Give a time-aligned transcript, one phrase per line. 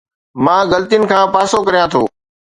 [0.43, 2.01] مان غلطين کان پاسو ڪريان ٿو